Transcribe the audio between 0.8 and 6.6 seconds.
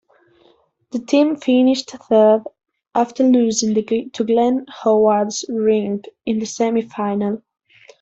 The team finished third, after losing to Glenn Howard's rink in the